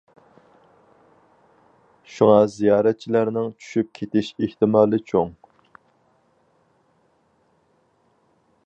[2.13, 5.37] شۇڭا زىيارەتچىلەرنىڭ چۈشۈپ كېتىش ئېھتىمالى چوڭ.